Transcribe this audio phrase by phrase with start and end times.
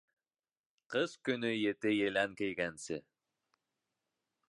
[0.93, 3.01] Ҡыш көнө ете елән кейгәнсе